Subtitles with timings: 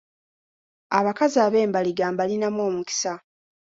[0.97, 3.13] Abakazi ab’embaliga mbalinamu omukisa.